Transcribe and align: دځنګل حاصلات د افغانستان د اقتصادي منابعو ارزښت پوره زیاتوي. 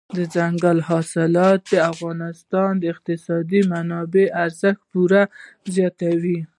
دځنګل 0.15 0.77
حاصلات 0.89 1.59
د 1.71 1.73
افغانستان 1.91 2.71
د 2.77 2.83
اقتصادي 2.93 3.61
منابعو 3.71 4.33
ارزښت 4.45 4.81
پوره 4.91 5.23
زیاتوي. 5.75 6.39